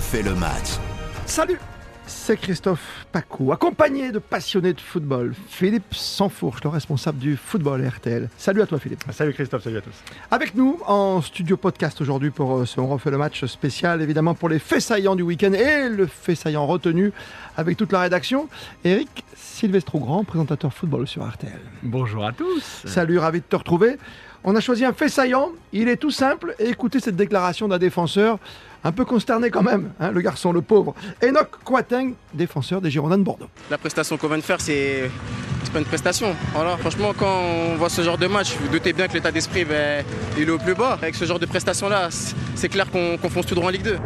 [0.00, 0.78] refait le match.
[1.26, 1.58] Salut
[2.06, 5.32] c'est Christophe Pacou, accompagné de passionnés de football.
[5.46, 8.28] Philippe Sansfourche, le responsable du football RTL.
[8.36, 9.04] Salut à toi Philippe.
[9.12, 9.94] Salut Christophe, salut à tous.
[10.30, 14.34] Avec nous en studio podcast aujourd'hui pour euh, ce On refait le match spécial, évidemment
[14.34, 17.12] pour les faits saillants du week-end et le fait saillant retenu
[17.56, 18.48] avec toute la rédaction.
[18.84, 21.60] Eric Sylvestro Grand, présentateur football sur RTL.
[21.84, 22.82] Bonjour à tous.
[22.86, 23.98] Salut, ravi de te retrouver.
[24.42, 26.54] On a choisi un fait saillant, il est tout simple.
[26.58, 28.38] Écoutez cette déclaration d'un défenseur
[28.82, 30.94] un peu consterné quand même, hein, le garçon, le pauvre.
[31.22, 33.48] Enoch Quateng, défenseur des Girondins de Bordeaux.
[33.70, 35.10] La prestation qu'on vient de faire, c'est
[35.70, 36.34] pas une prestation.
[36.54, 39.64] Voilà, franchement, quand on voit ce genre de match, vous doutez bien que l'état d'esprit,
[39.64, 40.04] ben,
[40.36, 40.94] il est au plus bas.
[41.00, 42.08] Avec ce genre de prestation-là,
[42.54, 43.98] c'est clair qu'on fonce tout droit en Ligue 2.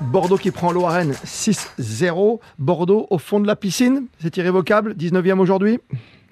[0.00, 2.40] Bordeaux qui prend Rennes 6-0.
[2.58, 5.78] Bordeaux au fond de la piscine, c'est irrévocable, 19e aujourd'hui.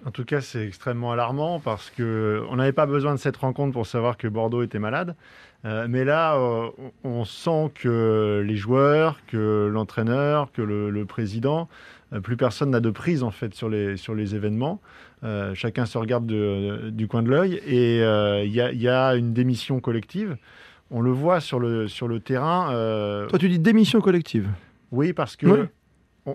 [0.06, 3.87] En tout cas, c'est extrêmement alarmant parce qu'on n'avait pas besoin de cette rencontre pour
[3.87, 5.16] savoir que Bordeaux était malade.
[5.65, 6.68] Euh, mais là, euh,
[7.02, 11.68] on sent que les joueurs, que l'entraîneur, que le, président,
[12.12, 14.80] euh, plus personne n'a de prise en fait sur les, sur les événements.
[15.54, 17.96] chacun se regarde du coin de l'œil et
[18.45, 20.37] il y, a une démission collective.
[20.93, 22.68] On le voit sur le, sur le terrain.
[23.29, 24.49] Toi, tu dis démission collective
[24.93, 25.66] Oui, parce que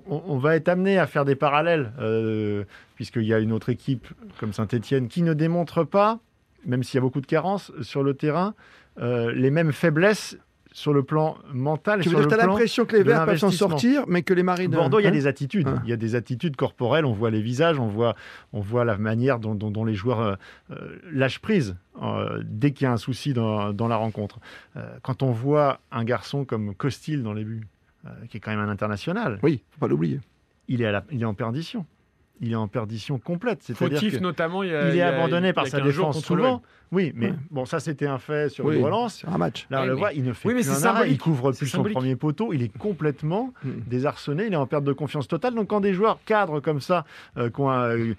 [0.08, 1.92] on, va être amené à faire des parallèles,
[2.96, 4.08] puisqu'il y a une autre équipe
[4.40, 6.20] comme Saint-Etienne qui ne démontre pas,
[6.66, 8.54] même s'il y a beaucoup de carences sur le terrain,
[9.00, 10.38] euh, les mêmes faiblesses
[10.74, 12.02] sur le plan mental.
[12.02, 14.72] Tu veux dire, as l'impression que les Verts peuvent s'en sortir, mais que les Marines.
[14.72, 15.68] Bordeaux, il y a hein des attitudes.
[15.68, 15.82] Hein.
[15.84, 17.06] Il y a des attitudes corporelles.
[17.06, 18.16] On voit les visages, on voit,
[18.54, 20.36] on voit la manière dont, les joueurs euh,
[20.72, 21.76] euh, lâchent prise
[22.44, 24.40] dès qu'il y a un souci dans, la rencontre.
[25.04, 27.68] quand on voit un garçon comme Costil dans les buts,
[28.30, 29.40] qui est quand même un international.
[29.44, 30.20] Oui, faut pas l'oublier.
[30.68, 31.86] Il est, il est en perdition
[32.42, 33.62] il est en perdition complète.
[33.74, 36.62] Fautif notamment, il, est abandonné par sa défense souvent.
[36.92, 39.24] Oui, mais bon, ça c'était un fait sur une relance.
[39.26, 39.66] un match.
[39.70, 42.18] Là, on le voit, il ne fait plus un arrêt, il couvre plus son premier
[42.18, 43.70] poteau, il est complètement hmm.
[43.88, 45.54] désarçonné, il est en perte de confiance totale.
[45.56, 47.06] Donc quand des joueurs cadres comme ça,
[47.38, 48.14] euh, qui ont euh,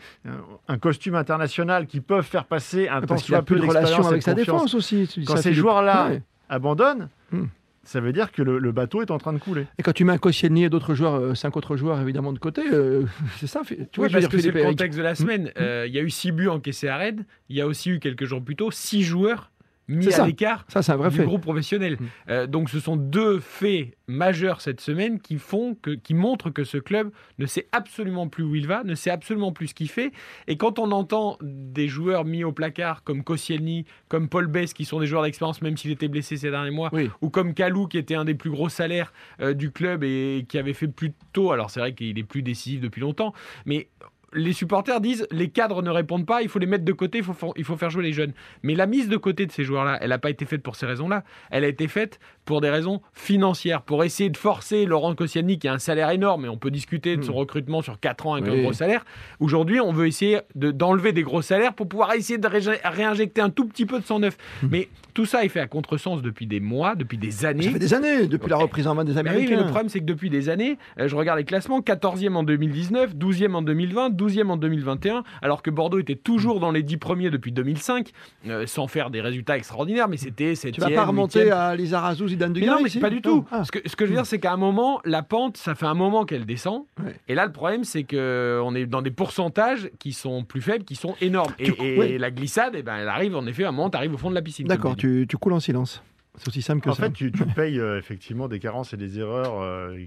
[0.69, 4.35] un, costume international, qui peuvent faire passer un temps soit peu de relation avec sa
[4.35, 5.09] défense aussi.
[5.27, 6.13] Quand ces joueurs-là
[6.49, 7.45] abandonnent, hmm
[7.85, 9.67] ça veut dire que le, bateau est en train de couler.
[9.79, 12.39] Et quand tu mets un Koscielny et d'autres joueurs, euh, cinq autres joueurs évidemment de
[12.39, 13.05] côté, euh,
[13.39, 13.63] c'est ça.
[13.67, 15.45] Tu vois, parce que c'est le contexte de la semaine.
[15.45, 15.61] Mmh.
[15.61, 17.25] Euh, il y a eu six buts encaissés à Rennes.
[17.49, 19.51] Il y a aussi eu quelques jours plus tôt six joueurs
[19.89, 20.67] mis à l'écart
[21.11, 21.95] du groupe professionnel.
[21.99, 22.07] Mm.
[22.31, 26.65] Euh, donc ce sont deux faits majeurs cette semaine qui font que, qui montrent que
[26.65, 29.89] ce club ne sait absolument plus où il va, ne sait absolument plus ce qu'il
[29.89, 30.13] fait.
[30.47, 34.85] Et quand on entend des joueurs mis au placard comme Koscielny, comme Paul Bess, qui
[34.85, 37.99] sont des joueurs d'expérience même s'il était blessé ces derniers mois, ou comme Kalou qui
[37.99, 41.53] était un des plus gros salaires euh, du club et qui avait fait plus tôt,
[41.53, 43.33] alors c'est vrai qu'il est plus décisif depuis longtemps,
[43.67, 43.89] mais
[44.35, 47.25] les supporters disent les cadres ne répondent pas, il faut les mettre de côté, il
[47.25, 48.33] faut, il faut faire jouer les jeunes.
[48.63, 50.87] Mais la mise de côté de ces joueurs-là, elle n'a pas été faite pour ces
[50.87, 51.25] raisons-là.
[51.51, 55.69] Elle a été faite pour des raisons financières, pour essayer de forcer Laurent Koscielny, qui
[55.69, 57.37] a un salaire énorme, et on peut discuter de son hmm.
[57.37, 59.05] recrutement sur 4 ans avec un gros salaire.
[59.39, 63.67] Aujourd'hui, on veut essayer d'enlever des gros salaires pour pouvoir essayer de réinjecter un tout
[63.67, 64.37] petit peu de son neuf.
[64.63, 64.69] Hmm.
[64.71, 67.65] Mais tout ça est fait à contresens depuis des mois, depuis des années.
[67.65, 69.51] Ça fait des années, depuis la reprise en main des Américains.
[69.51, 72.43] Oui, le problème, c'est que depuis des années, euh, je regarde les classements, 14e en
[72.43, 76.97] 2019, 12e en 2020, 12e en 2021, alors que Bordeaux était toujours dans les 10
[76.99, 78.11] premiers depuis 2005,
[78.47, 82.29] euh, sans faire des résultats extraordinaires, mais c'était 7 Tu vas pas remonter à Lizarazu,
[82.29, 83.45] Zidane Non, mais pas du tout.
[83.51, 83.65] Ah.
[83.65, 85.87] Ce, que, ce, que, je veux dire, c'est qu'à un moment, la pente, ça fait
[85.87, 86.85] un moment qu'elle descend.
[87.29, 90.95] Et là, le problème, c'est qu'on est dans des pourcentages qui sont plus faibles, qui
[90.95, 91.53] sont énormes.
[91.59, 94.19] Et, la glissade, eh ben, elle arrive, en effet, à un moment, tu arrives au
[94.19, 94.67] fond de la piscine.
[94.67, 96.03] D'accord, tu, tu coules en silence.
[96.39, 97.03] C'est aussi simple que en ça.
[97.03, 99.99] En fait, tu, payes euh, effectivement des carences et des erreurs euh,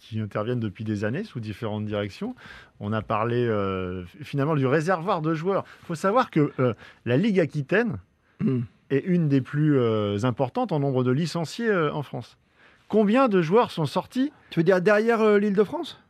[0.00, 2.34] qui, interviennent depuis des années sous différentes directions.
[2.80, 5.64] On a parlé euh, finalement du réservoir de joueurs.
[5.82, 6.52] Il faut savoir que
[7.04, 7.98] la Ligue Aquitaine
[8.40, 8.60] hmm.
[8.90, 9.78] est une des plus
[10.24, 12.36] importantes en nombre de licenciés en France.
[12.88, 16.00] Combien de joueurs sont sortis Tu veux dire derrière l'île de France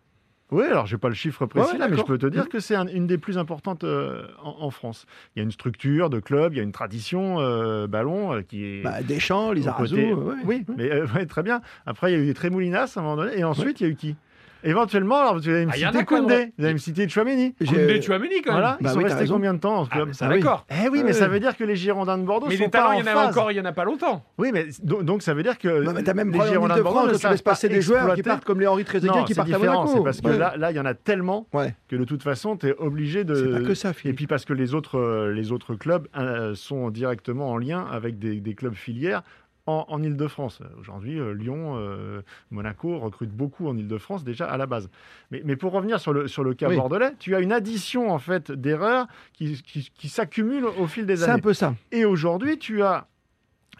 [0.50, 2.60] oui, alors je n'ai pas le chiffre précis là, mais je peux te dire que
[2.60, 5.06] c'est une des plus importantes euh, en, France.
[5.34, 8.42] Il y a une structure de club, il y a une tradition euh, ballon euh,
[8.42, 8.82] qui est.
[8.82, 10.14] Bah, Deschamps, Lizarazu.
[10.44, 11.60] oui, mais très bien.
[11.86, 13.90] Après, il y a eu Trémoulinas à un moment donné, et ensuite, il y a
[13.90, 14.16] eu qui?
[14.64, 17.54] Éventuellement, alors, vous allez me ah, citer Koundé, vous allez me citer Chouameni.
[17.54, 18.60] Koundé, Chouameni quand même.
[18.60, 20.66] Voilà, bah ils sont restés combien de temps en ce club ah, D'accord.
[20.70, 22.92] Eh oui, mais ça veut dire que les Girondins de Bordeaux mais sont les talents,
[22.92, 24.24] il y en a encore, il y en a pas longtemps.
[24.36, 27.08] Oui, mais donc, ça veut dire que non, mais as même les Girondins de Bordeaux
[27.08, 29.92] ne savent passer des joueurs qui partent comme les Henri Trezeguet qui partent à Monaco.
[29.94, 31.46] C'est parce que là, là, il y en a tellement
[31.88, 33.34] que de toute façon, tu es obligé de.
[33.34, 36.54] C'est pas que ça, Et puis parce que les autres, euh, les autres clubs euh,
[36.54, 39.22] sont directement en lien avec des clubs filières
[39.68, 40.60] en, Ile-de-France.
[40.80, 44.88] Aujourd'hui, euh, Lyon, euh, Monaco recrutent beaucoup en Ile-de-France déjà à la base.
[45.30, 48.18] Mais, mais, pour revenir sur le, sur le cas bordelais, tu as une addition en
[48.18, 51.32] fait d'erreurs qui, qui, qui s'accumulent au fil des années.
[51.32, 51.74] C'est un peu ça.
[51.92, 53.06] Et aujourd'hui, tu as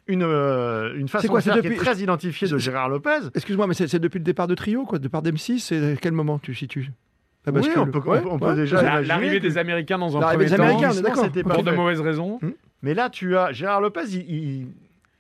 [0.07, 1.69] une, euh, une façon de faire depuis...
[1.71, 3.29] qui est très identifiée de Gérard Lopez.
[3.35, 6.55] Excuse-moi, mais c'est depuis le départ de Trio, quoi, départ d'M6, c'est quel moment tu
[6.55, 6.91] situes?
[7.47, 8.01] Oui, on peut,
[8.31, 12.01] on peut déjà L'arrivée des Américains dans un premier temps, Américains, c'était pour de mauvaises
[12.01, 12.39] raisons.
[12.43, 12.51] Hmm.
[12.83, 14.67] Mais là, tu as Gérard Lopez, il, il,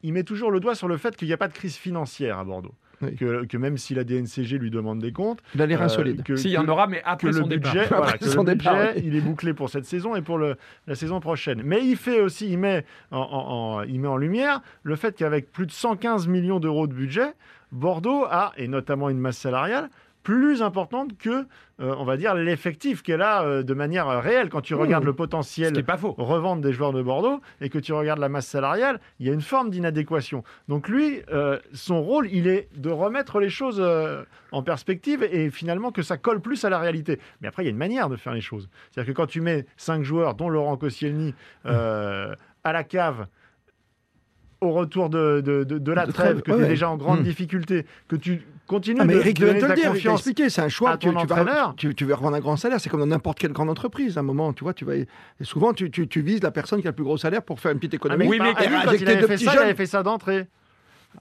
[0.04, 2.44] met toujours le doigt sur le fait qu'il n'y a pas de crise financière à
[2.44, 2.74] Bordeaux.
[3.16, 6.24] Que, même si la DNCG lui demande des comptes, il a l'air insolide.
[6.36, 7.86] S'il y en aura, mais après son le budget,
[8.20, 10.56] son le budget il est bouclé pour cette saison et pour le,
[10.88, 11.62] la saison prochaine.
[11.64, 15.66] Mais il fait aussi, il met en, il met en lumière le fait qu'avec plus
[15.66, 17.34] de 115 millions d'euros de budget,
[17.70, 19.90] Bordeaux a, et notamment une masse salariale,
[20.28, 21.46] plus importante que,
[21.80, 24.50] euh, on va dire, l'effectif qu'elle a euh, de manière euh, réelle.
[24.50, 24.78] Quand tu mmh.
[24.78, 26.14] regardes le potentiel pas faux.
[26.18, 29.32] revente des joueurs de Bordeaux et que tu regardes la masse salariale, il y a
[29.32, 30.44] une forme d'inadéquation.
[30.68, 31.22] Donc lui,
[31.72, 33.82] son rôle, il est de remettre les choses
[34.52, 37.18] en perspective et finalement que ça colle plus à la réalité.
[37.40, 38.68] Mais après, il y a une manière de faire les choses.
[38.90, 41.34] C'est-à-dire que quand tu mets cinq joueurs, dont Laurent Koscielny,
[41.64, 41.70] mmh.
[42.64, 43.28] à la cave,
[44.60, 47.24] au retour de, de, la trêve, que tu es déjà en grande mmh.
[47.24, 50.68] difficulté, que tu Continue ah, mais Eric de, te le dire, il expliqué, c'est un
[50.68, 50.98] choix.
[50.98, 53.52] Tu, tu, vas, tu, tu, veux revendre un grand salaire, c'est comme dans n'importe quelle
[53.52, 54.18] grande entreprise.
[54.18, 55.06] À un moment, tu vois, tu vas, et
[55.40, 55.88] souvent, tu,
[56.20, 58.26] vises la personne qui a le plus gros salaire pour faire une petite économie.
[58.26, 60.46] Ah, oui, mais quand il avait, fait ça, il avait fait ça d'entrée.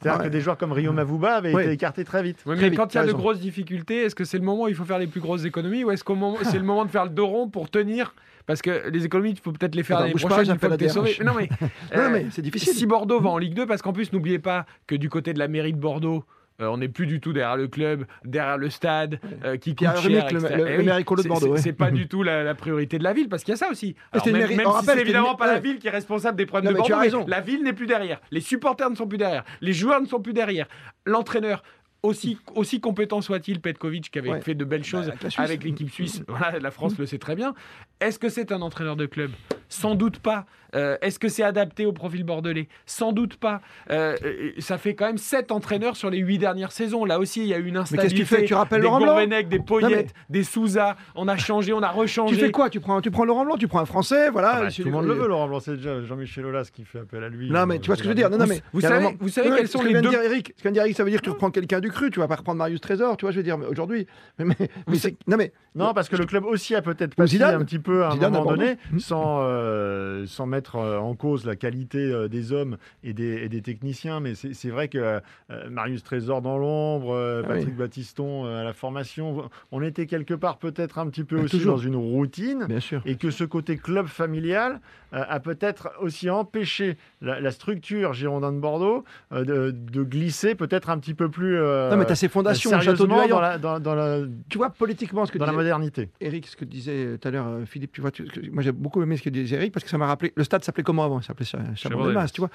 [0.02, 2.44] C'est-à-dire que des joueurs comme Rio Mavuba avaient été écartés très vite.
[2.46, 4.76] mais quand il y a de grosses difficultés, est-ce que c'est le moment où il
[4.76, 7.12] faut faire les plus grosses économies ou est-ce que c'est le moment de faire le
[7.12, 8.14] dos rond pour tenir?
[8.46, 11.34] Parce que les économies, il faut peut-être les faire l'année prochaine une fois que Non
[11.34, 11.50] mais,
[11.96, 12.74] non, mais c'est difficile.
[12.74, 15.40] Si Bordeaux va en Ligue 2, parce qu'en plus, n'oubliez pas que du côté de
[15.40, 16.24] la mairie de Bordeaux,
[16.60, 19.88] euh, on n'est plus du tout derrière le club, derrière le stade, euh, qui coûte
[19.98, 20.28] cher.
[20.32, 21.58] Le, le, le eh de Bordeaux.
[21.58, 23.96] C'est pas du tout la, priorité de la ville, parce qu'il y a ça aussi.
[24.14, 27.42] même, si c'est évidemment pas la ville qui est responsable des problèmes de Bordeaux, la
[27.42, 28.20] ville n'est plus derrière.
[28.32, 29.44] Les supporters ne sont plus derrière.
[29.62, 30.68] Les joueurs ne sont plus derrière.
[31.06, 31.64] L'entraîneur,
[32.04, 36.24] aussi, aussi compétent soit-il, Petkovic, qui avait fait de belles bah, choses avec l'équipe suisse,
[36.28, 37.54] voilà, la France le sait très bien.
[38.00, 39.32] Est-ce que c'est un entraîneur de club?
[39.70, 40.46] Sans doute pas.
[40.76, 42.68] Euh, est-ce que c'est adapté au profil bordelais?
[42.86, 43.62] Sans doute pas.
[43.90, 44.16] Euh,
[44.60, 47.06] ça fait quand même 7 entraîneurs sur les 8 dernières saisons.
[47.06, 48.16] Là aussi, il y a eu une instabilité.
[48.16, 48.46] Mais qu'est-ce que tu fais?
[48.46, 49.28] Tu rappelles des Laurent Blanc?
[49.28, 50.96] Des Poyet, des Souza.
[51.16, 52.36] On a changé, on a rechangé.
[52.36, 52.70] Tu fais quoi?
[52.70, 54.52] Tu prends, tu prends Laurent Blanc, tu prends un Français, voilà.
[54.56, 55.60] Ah bah, tout le monde le veut, Laurent Blanc.
[55.60, 57.50] C'est déjà Jean-Michel Aulas qui fait appel à lui.
[57.50, 58.30] Non, mais tu vois ce que je veux dire.
[58.30, 60.10] Non, non, mais vous, savez, vous savez quels sont les deux.
[60.10, 61.90] Dire Eric, ce que vient dire Eric, ça veut dire que tu reprends quelqu'un du
[61.90, 62.10] cru.
[62.10, 63.58] Tu vas pas reprendre Marius Trésor, tu vois, je veux dire.
[63.70, 64.08] Aujourd'hui,
[64.40, 64.56] mais,
[65.28, 68.12] non, mais non, parce que le club aussi a peut-être passé un petit peu à
[68.12, 73.14] un moment donné, sans euh, sans euh, en cause la qualité euh, des hommes et
[73.14, 74.20] des, des techniciens.
[74.20, 75.20] Mais c'est vrai que euh,
[75.70, 81.00] Marius Trésor dans l'ombre, ah Patrick Battiston à la formation, on était quelque part peut-être
[81.00, 82.66] un petit peu aussi dans une routine.
[82.68, 83.02] Bien sûr.
[83.06, 84.82] Et que ce côté club familial
[85.12, 89.74] a peut-être aussi empêché la, structure Girondin de Bordeaux de,
[90.04, 91.58] glisser peut-être un petit peu plus.
[91.60, 94.20] non, mais tu as ces fondations Château dans la, dans, la,
[94.50, 96.10] Tu vois, politiquement, ce que dans la modernité.
[96.22, 98.12] Eric, ce que disait tout à l'heure Philippe, tu vois,
[98.52, 100.32] moi j'ai beaucoup aimé ce que disait Eric parce que ça m'a rappelé.
[100.36, 101.20] Le stade s'appelait comment avant?
[101.20, 101.46] Il s'appelait
[102.34, 102.50] tu vois.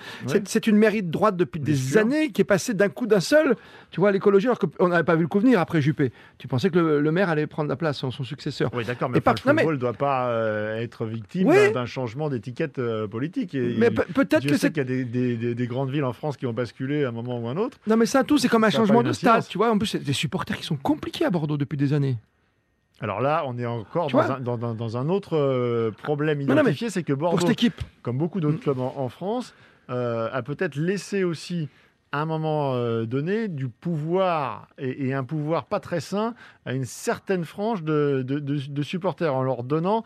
[0.44, 3.56] C'est une mairie de droite depuis des années qui est passée d'un coup d'un seul,
[3.91, 6.12] tu vois, à l'écologie, alors qu'on n'avait pas vu le coup venir après Juppé.
[6.38, 8.70] Tu pensais que le, maire allait prendre la place, son, son successeur.
[8.75, 13.06] Oui, d'accord, mais, le football ne doit pas euh, être victime d'un changement d'étiquette euh,
[13.06, 13.55] politique.
[13.55, 16.46] Et, mais peut-être que c'est qu'il y a des, des, grandes villes en France qui
[16.46, 17.78] ont basculé à un moment ou un autre.
[17.87, 19.70] Non, mais ça, tout, c'est comme un changement de stade, tu vois.
[19.70, 22.16] En plus, c'est des supporters qui sont compliqués à Bordeaux depuis des années.
[23.02, 27.52] Alors là, on est encore dans un, autre euh, problème identifié, c'est que Bordeaux,
[28.02, 28.60] comme beaucoup d'autres mm.
[28.60, 29.54] clubs en, France,
[29.90, 31.68] euh, a peut-être laissé aussi
[32.12, 36.85] à un moment euh, donné du pouvoir et, un pouvoir pas très sain à une
[36.85, 40.04] certaine frange de, supporters en leur donnant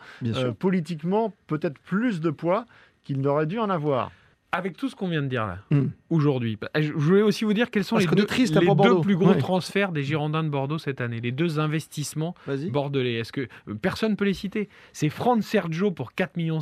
[0.57, 2.65] politiquement peut-être plus de poids
[3.03, 4.11] qu'ils n'auraient dû en avoir
[4.51, 5.87] avec tout ce qu'on vient de dire là, hmm.
[6.09, 10.03] aujourd'hui, bah, je voulais aussi vous dire quels sont les, deux, plus gros transferts des
[10.03, 12.33] Girondins de Bordeaux cette année, les deux investissements
[12.71, 13.15] bordelais.
[13.15, 14.69] Est-ce que euh, personne ne peut les citer?
[14.93, 16.59] C'est Franck Sergio pour 4,5 millions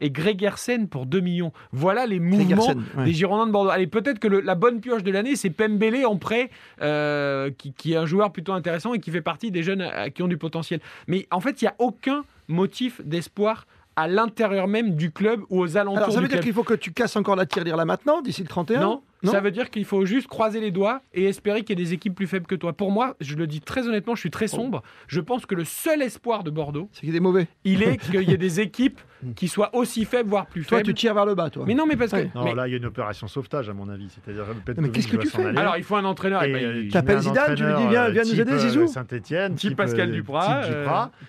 [0.00, 1.52] et Greg Hersen pour 2 millions.
[1.72, 3.70] Voilà les mouvements des Girondins de Bordeaux.
[3.70, 7.92] Allez, peut-être que la bonne pioche de l'année, c'est Pembele en prêt, euh, qui, qui,
[7.92, 10.38] est un joueur plutôt intéressant et qui fait partie des jeunes euh, qui ont du
[10.38, 10.80] potentiel.
[11.06, 13.66] Mais en fait, il n'y a aucun motif d'espoir
[13.98, 16.74] à l'intérieur même du club ou aux alentours Alors, ça veut dire qu'il faut que
[16.74, 19.84] tu casses encore la tirelire là maintenant, d'ici le 31 Non, ça veut dire qu'il
[19.84, 22.54] faut juste croiser les doigts et espérer qu'il y ait des équipes plus faibles que
[22.54, 22.72] toi.
[22.72, 24.82] Pour moi, je le dis très honnêtement, je suis très sombre.
[25.06, 27.48] Je pense que le seul espoir de Bordeaux, c'est qu'il est mauvais.
[27.64, 29.00] Il est qu'il y ait des équipes
[29.34, 30.82] qui soient aussi faibles, voire plus faibles.
[30.82, 31.64] Toi, tu tires vers le bas, toi.
[31.66, 32.26] Mais non, mais parce que.
[32.34, 34.08] Non, là, il y a une opération sauvetage, à mon avis.
[34.08, 34.44] C'est-à-dire,
[34.76, 36.42] mais qu'est-ce que tu fais Alors, il faut un entraîneur.
[36.42, 38.86] Tu ben, appelles Zidane, tu lui dis, viens, viens nous aider, euh, Zizou.
[38.86, 39.54] Saint-Etienne.
[39.54, 40.62] Type Pascal Duprat.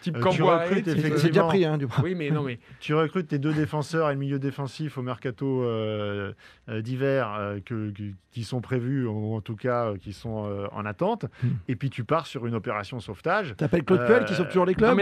[0.01, 0.63] Type euh, Camboire.
[0.67, 2.03] C'est déjà pris, hein, Duprat.
[2.03, 2.59] Oui, mais non, mais.
[2.79, 6.33] Tu recrutes tes deux défenseurs et le milieu défensif au mercato euh,
[6.81, 11.47] d'hiver que que, qui sont prévus, ou en tout cas qui sont en attente, hmm.
[11.67, 13.55] et puis tu pars sur une opération sauvetage.
[13.57, 14.97] Tu appelles Claude Puel qui sauve toujours les clubs,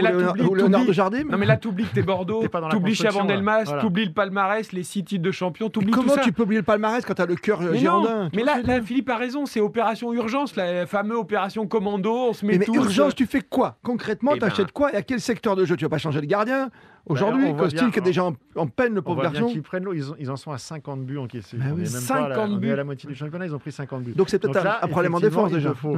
[0.48, 3.64] ou, Léonard de Jardim Non mais là tu oublies que t'es Bordeaux, tu oublies Chabandelmas,
[3.64, 6.14] tu oublies le palmarès, les six titres de champion, oublies tout ça.
[6.14, 9.10] Comment tu peux oublier le palmarès quand tu as le cœur girondin Mais là, Philippe
[9.10, 13.26] a raison, c'est opération urgence, la fameuse opération commando, on se met mais, urgence, tu
[13.26, 13.78] fais quoi?
[13.82, 14.92] Concrètement, eh tu achètes ben, quoi?
[14.92, 15.76] Et à quel secteur de jeu?
[15.76, 16.70] Tu vas pas changer le gardien?
[17.08, 19.50] Aujourd'hui, Costil qui est déjà en, peine, le pauvre garçon.
[19.54, 21.56] Ils prennent l'eau, ils, en sont à 50 buts encaissés.
[21.56, 22.70] Bah on 50 buts.
[22.70, 24.12] à la moitié du championnat, ils ont pris 50 buts.
[24.14, 25.74] Donc c'est peut-être un, problème en défense déjà.
[25.74, 25.96] Faut...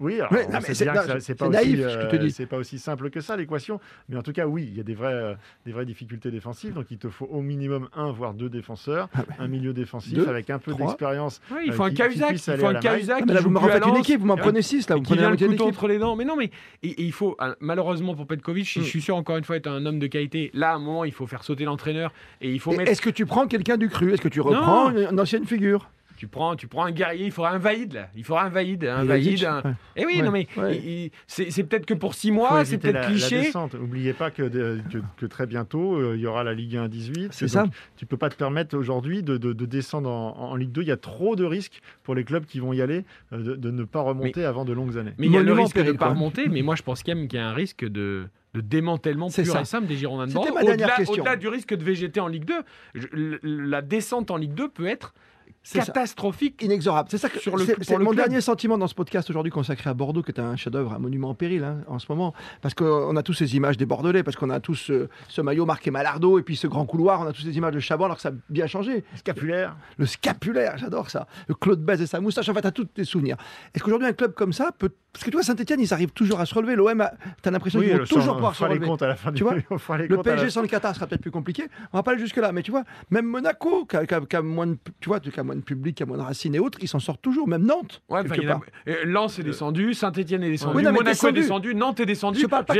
[0.00, 4.46] Oui, alors c'est pas, c'est pas aussi simple que ça l'équation, mais en tout cas
[4.46, 5.34] oui, il y a des vraies, euh,
[5.64, 9.24] des vraies difficultés défensives, donc il te faut au minimum un voire deux défenseurs, ah
[9.38, 11.40] un milieu défensif avec un peu d'expérience.
[11.64, 13.26] il faut un Cahuzac, il faut un Cahuzac.
[13.26, 15.66] Là vous me refaites une équipe, vous m'en prenez six là, vous prenez un couteau
[15.66, 16.16] entre les dents.
[16.16, 16.50] Mais non, mais
[16.82, 20.06] il faut malheureusement pour Petkovic, je suis sûr encore une fois être un homme de
[20.06, 20.50] qualité.
[20.54, 22.90] Là à un moment, il faut faire sauter l'entraîneur et il faut mettre.
[22.90, 24.12] Est-ce que tu prends quelqu'un du cru?
[24.12, 25.90] Est-ce que tu reprends une ancienne figure?
[26.16, 28.08] Tu prends, tu prends un guerrier, il faudra un valide là.
[28.16, 29.46] Il faudra un valide, un valide.
[29.94, 30.46] Eh oui, non mais
[31.26, 33.50] c'est peut-être que pour six mois, c'est peut-être cliché.
[33.74, 34.48] N'oubliez pas que,
[35.16, 37.32] que, très bientôt euh, il y aura la Ligue 1 18.
[37.32, 37.66] C'est ça.
[37.96, 40.82] Tu peux pas te permettre aujourd'hui de, de, descendre en, Ligue 2.
[40.82, 43.70] Il y a trop de risques pour les clubs qui vont y aller euh, de,
[43.70, 45.12] ne pas remonter avant de longues années.
[45.18, 46.48] Mais il y a le risque de ne pas remonter.
[46.48, 48.28] Mais moi, je pense qu'il y a un risque de
[48.62, 50.56] démantèlement pur et simple des Girondins de Bordeaux.
[51.08, 55.14] Au-delà du risque de végéter en Ligue 2, la descente en Ligue 2 peut être
[55.72, 56.62] catastrophique.
[56.62, 57.08] Inexorable.
[57.10, 59.94] C'est ça que sur le, c'est mon dernier sentiment dans ce podcast aujourd'hui consacré à
[59.94, 62.34] Bordeaux, qui est un chef-d'œuvre, un monument en péril hein, en ce moment.
[62.62, 64.92] Parce qu'on a tous ces images des Bordelais, parce qu'on a tous
[65.28, 67.80] ce, maillot marqué Malardo, et puis ce grand couloir, on a tous ces images de
[67.80, 69.04] Chabot, alors que ça a bien changé.
[69.16, 69.76] Scapulaire.
[69.98, 71.26] Le scapulaire, j'adore ça.
[71.48, 73.36] Le Claude Bèze et sa moustache, en fait, à tous tes souvenirs.
[73.74, 74.90] Est-ce qu'aujourd'hui, un club comme ça peut.
[75.12, 76.76] Parce que tu vois, Saint-Etienne, ils arrivent toujours à se relever.
[76.76, 77.08] L'OM,
[77.42, 78.86] tu as l'impression qu'ils vont toujours pouvoir se relever.
[79.00, 79.54] à la fin tu vois
[79.98, 81.64] le PSG sans le Qatar sera peut-être plus compliqué.
[81.92, 82.52] On va pas aller jusque-là.
[82.52, 85.62] Mais tu vois, même Monaco, qui a, moins de, tu vois, qui a moins de
[85.62, 88.02] public, a moins de et autres, ils s'en sortent toujours, même Nantes.
[88.08, 88.22] Ouais,
[89.04, 92.40] Lens est descendu, Saint-Etienne est descendu, Monaco est descendu, Nantes est descendu.
[92.40, 92.74] Je parle pas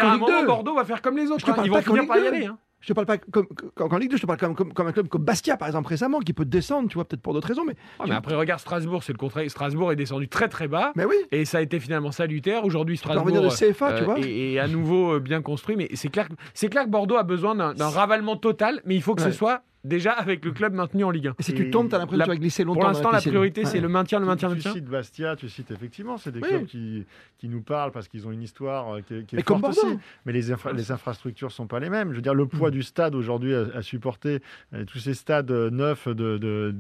[0.47, 1.49] Bordeaux va faire comme les autres.
[1.50, 1.62] Hein.
[1.64, 2.47] Ils vont finir par y aller.
[2.47, 2.59] Hein.
[2.80, 3.47] Je te parle pas comme,
[3.78, 6.21] en Ligue 2, je te parle comme, comme, un club comme Bastia, par exemple, récemment,
[6.21, 7.64] qui peut descendre, tu vois, peut-être pour d'autres raisons.
[7.64, 7.75] Mais,
[8.06, 9.50] mais après, regarde Strasbourg, c'est le contraire.
[9.50, 10.92] Strasbourg est descendu très très bas.
[10.95, 11.16] Mais oui.
[11.33, 12.64] Et ça a été finalement salutaire.
[12.64, 14.18] Aujourd'hui, Strasbourg de CFA, tu euh, vois.
[14.21, 15.75] Est, à nouveau euh, bien construit.
[15.75, 19.23] Mais c'est clair, clair que Bordeaux a besoin d'un ravalement total, mais il faut que
[19.23, 21.35] ce soit déjà avec le club maintenu en Ligue 1.
[21.38, 22.80] Et si tu tombes, tu as l'impression que tu vas glisser longtemps.
[22.80, 24.73] Pour l'instant, la priorité, c'est le maintien, le maintien, le maintien.
[24.73, 27.04] Tu cites Bastia, tu cites effectivement, c'est des clubs qui,
[27.38, 29.99] qui nous parlent parce qu'ils ont une histoire euh, qui est, qui est forte aussi.
[30.25, 30.42] Mais les,
[30.75, 32.11] les infrastructures sont pas les mêmes.
[32.11, 32.73] Je veux dire, le poids mm.
[32.73, 34.40] du stade aujourd'hui à, supporter
[34.75, 36.73] euh, tous ces stades euh, neufs de, de,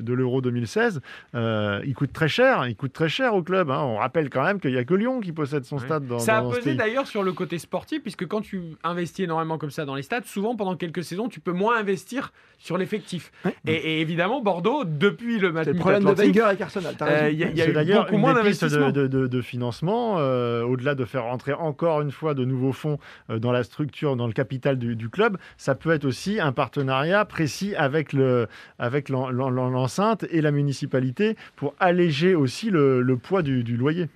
[0.00, 1.00] de, l'Euro 2016,
[1.34, 2.66] il coûte très cher.
[2.66, 3.70] Il coûte très cher au club.
[3.70, 3.82] Hein.
[3.82, 6.38] On rappelle quand même qu'il n'y a que Lyon qui possède son stade dans Ça
[6.38, 9.94] a pesé d'ailleurs sur le côté sportif, puisque quand tu investis énormément comme ça dans
[9.94, 13.32] les stades, souvent pendant quelques saisons, tu peux moins investir sur l'effectif.
[13.66, 16.94] Et, évidemment, Bordeaux, depuis le match le problème de Wenger avec Arsenal.
[17.02, 18.90] Euh, il y a, y a eu beaucoup moins d'investissement.
[18.90, 22.98] De, de, de, financement, euh, au-delà de faire rentrer encore une fois de nouveaux fonds
[23.30, 26.52] euh, dans la structure, dans le capital du, du, club, ça peut être aussi un
[26.52, 28.46] partenariat précis avec le
[28.78, 34.08] avec l'enceinte et la municipalité pour alléger aussi le, le poids du, du loyer.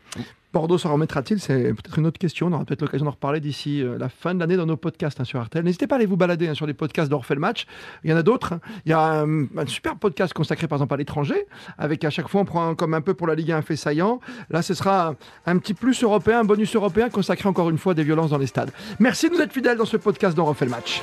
[0.54, 2.46] Bordeaux se remettra-t-il C'est peut-être une autre question.
[2.46, 5.20] On aura peut-être l'occasion d'en reparler d'ici euh, la fin de l'année dans nos podcasts
[5.20, 5.64] hein, sur RTL.
[5.64, 7.66] N'hésitez pas à aller vous balader hein, sur les podcasts d'Orphée le match.
[8.04, 8.52] Il y en a d'autres.
[8.54, 8.60] Hein.
[8.86, 11.46] Il y a euh, un, super podcast consacré par exemple à l'étranger,
[11.76, 13.74] avec à chaque fois on prend comme un peu pour la Ligue 1 un fait
[13.74, 14.20] saillant.
[14.48, 17.94] Là, ce sera un petit plus européen, un bonus européen consacré encore une fois à
[17.96, 18.70] des violences dans les stades.
[19.00, 21.02] Merci de nous être fidèles dans ce podcast d'Orphée le match.